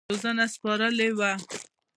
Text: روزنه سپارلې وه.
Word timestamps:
روزنه 0.09 0.45
سپارلې 0.53 1.07
وه. 1.17 1.31